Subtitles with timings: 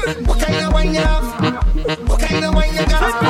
[0.00, 2.08] What kind of wine you have?
[2.08, 3.29] What kind of wine you got?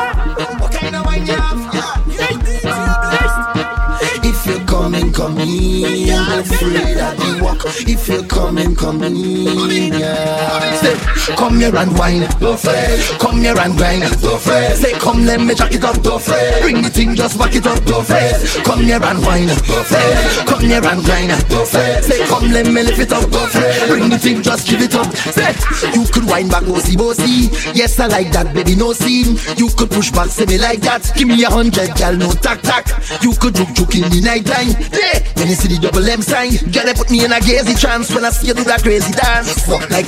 [5.20, 6.08] Come in.
[6.08, 7.62] Don't afraid of the walk.
[7.84, 9.92] If you're coming, come in.
[9.92, 10.80] Yeah.
[10.80, 10.96] Say,
[11.36, 12.24] come here and wine.
[12.40, 13.20] Don't afraid.
[13.20, 14.02] Come here and grind.
[14.22, 14.76] Don't afraid.
[14.76, 16.00] Say, come let me jack it up.
[16.02, 16.62] Don't afraid.
[16.62, 17.84] Bring the thing, just back it up.
[17.84, 18.64] Don't afraid.
[18.64, 19.48] Come here and wine.
[19.48, 20.48] Don't afraid.
[20.48, 21.32] Come here and grind.
[21.48, 22.04] Don't afraid.
[22.04, 23.28] Say, come let me lift it up.
[23.30, 23.88] Don't afraid.
[23.88, 25.12] Bring the thing, just give it up.
[25.36, 25.52] Say,
[25.92, 27.52] you could wind back, bossy, bossy.
[27.76, 29.36] Yes, I like that, baby, no scene.
[29.56, 31.12] You could push back, say me like that.
[31.16, 32.88] Give me a hundred, gal, no tack tack.
[33.22, 34.72] You could juke juke in the night time.
[34.92, 35.09] Yeah,
[35.40, 36.52] when you see the double M sign,
[36.84, 39.64] they put me in a gazy trance when I see you do that crazy dance.
[39.64, 40.04] Fuck like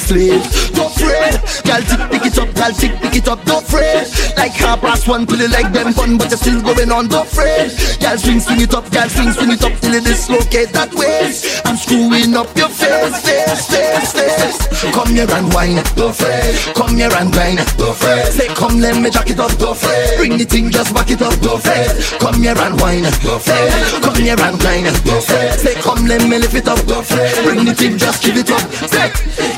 [0.76, 0.92] don't
[1.32, 1.64] fret.
[1.64, 4.06] Girl, tick pick it up, girl, tick pick it up, don't fret.
[4.36, 7.28] Like half past one till you like them fun, but you're still going on, don't
[7.28, 7.72] fret.
[8.00, 11.62] Girl, swing, swing it up, girl, swing, swing it up till it dislocate that waist.
[11.64, 14.92] I'm screwing up your face, face, face, face.
[14.92, 16.74] Come here and wine, don't fret.
[16.74, 18.32] Come here and grind, don't fret.
[18.32, 20.18] Say, come let me jack it up, don't fret.
[20.18, 21.94] Bring the thing, just back it up, don't fret.
[22.20, 23.70] Come here and wine, don't fret.
[24.02, 25.58] Come here and grind, don't fret.
[25.58, 27.44] Say, come let me lift it up, don't fret.
[27.44, 28.62] Bring the thing, just give it up.
[28.90, 29.08] Say,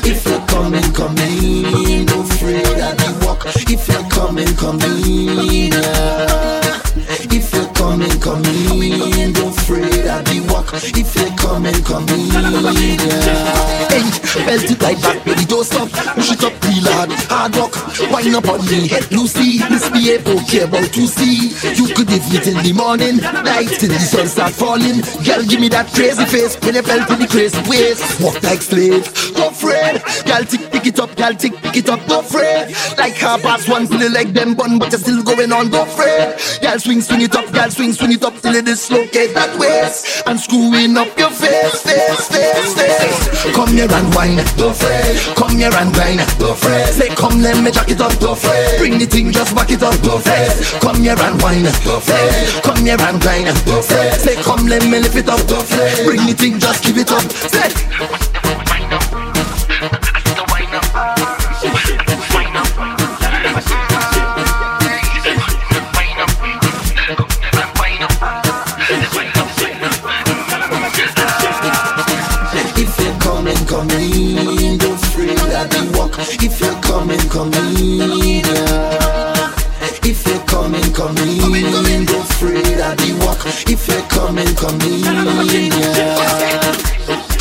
[0.07, 1.15] if you're coming, come
[1.65, 3.45] in, don't afraid of the walk.
[3.45, 5.73] If you're coming, come in.
[7.31, 10.73] If you're coming, come in, don't afraid of the walk.
[10.73, 12.99] If you're coming, come in.
[13.89, 14.03] Hey,
[14.45, 15.89] belt it like back, baby, don't stop.
[16.15, 17.75] Push it up real hard, hard rock.
[18.11, 19.59] Wind up on me, head Lucy.
[19.69, 21.51] Misbehave, don't care about to see.
[21.75, 25.01] You could give me till the morning, night till the sun start falling.
[25.23, 27.99] Girl, give me that crazy face when you felt in the crazy ways.
[28.19, 30.01] Walk like slaves, don't afraid.
[30.35, 32.75] Girl, tick pick it up, girl, tick pick it up, don't afraid.
[32.97, 36.35] Like half past one till like them bun, but you're still going on, don't afraid.
[36.59, 40.27] Girl, swing, swing it up, girl, swing, swing it up till it dislocate that waist.
[40.27, 43.55] And screwing up your face, face, face, face.
[43.55, 45.15] Come here and wine, don't afraid.
[45.39, 46.91] Come here and grind, don't afraid.
[46.91, 48.75] Say, come let me jack it up, don't afraid.
[48.75, 50.51] Bring the thing, just back it up, don't afraid.
[50.83, 52.59] Come here and wine, don't afraid.
[52.59, 54.19] Come here and grind, don't afraid.
[54.19, 56.03] Say, come let me lift it up, don't afraid.
[56.03, 57.23] Bring the thing, just give it up.
[57.23, 58.44] Say.
[76.17, 78.45] If you're coming, come in.
[78.45, 79.51] yeah.
[80.07, 82.05] If you're coming, come in.
[82.05, 83.43] Don't afraid of the walk.
[83.67, 85.71] If you're coming, come in.
[85.71, 86.85] yeah.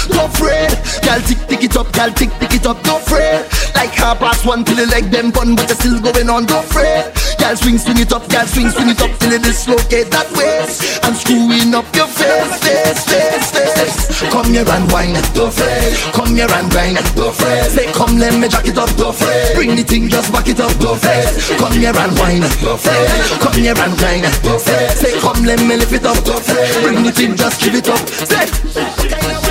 [0.09, 2.83] Don't afraid, girl, tick tick it up, girl, tick tick it up.
[2.83, 6.29] Don't afraid, like half past one till you like them bun, but you're still going
[6.29, 6.45] on.
[6.45, 10.11] Don't afraid, girl, swing swing it up, girl, swing swing it up till you dislocate
[10.11, 11.01] that waist.
[11.05, 14.04] I'm screwing up your face, face, face, face.
[14.15, 15.95] Come here and wine, don't afraid.
[16.15, 17.71] Come here and grind, don't afraid.
[17.71, 19.55] Say, come let me jack it up, don't afraid.
[19.57, 21.59] Bring the thing, just back it up, don't afraid.
[21.59, 23.11] Come here and wine, don't afraid.
[23.43, 24.91] Come here and grind, don't afraid.
[24.95, 26.83] Say, come let me lift it up, don't afraid.
[26.85, 27.99] Bring the thing, just give it up.
[28.09, 29.44] Say,